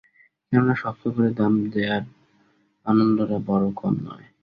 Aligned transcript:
কেননা, 0.47 0.73
শক্ত 0.75 1.03
করে 1.15 1.29
দাম 1.33 1.53
দেওয়ার 1.73 2.03
আনন্দটা 2.85 3.37
বড়ো 3.47 3.69
কম 3.75 3.95
নয়। 4.07 4.25